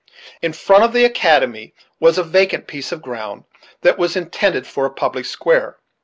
[0.41, 3.43] In front of the academy was a vacant piece of ground,
[3.83, 5.77] that was intended for a public square.